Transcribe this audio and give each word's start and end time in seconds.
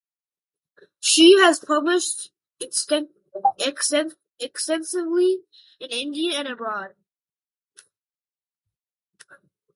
She 0.99 1.37
has 1.41 1.59
published 1.59 2.31
extensively 3.59 5.43
in 5.79 5.89
India 5.91 6.39
and 6.39 6.47
abroad. 6.47 6.95